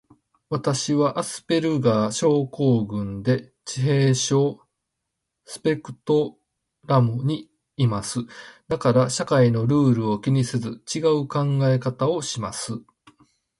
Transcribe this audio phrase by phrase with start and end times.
[0.49, 4.59] 私はアスペルガー症候群で、自閉症
[5.45, 6.39] スペクト
[6.87, 8.17] ラムにいます。
[8.67, 12.81] だから社会のルールを気にせず、ちがう考え方をします。